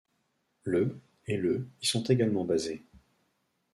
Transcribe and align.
Le 0.63 0.99
et 1.27 1.37
le 1.37 1.67
y 1.79 1.85
sont 1.85 2.03
également 2.05 2.43
basés. 2.43 2.81